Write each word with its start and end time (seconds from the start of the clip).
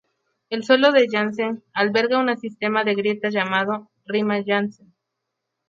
El 0.49 0.63
suelo 0.63 0.91
de 0.93 1.05
Janssen 1.07 1.63
alberga 1.73 2.17
una 2.17 2.35
sistema 2.35 2.83
de 2.83 2.95
grietas 2.95 3.35
llamado 3.35 3.91
"Rimae 4.07 4.43
Janssen". 4.43 4.91